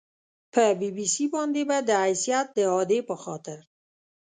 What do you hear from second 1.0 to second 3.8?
سي باندې به د حیثیت د اعادې په خاطر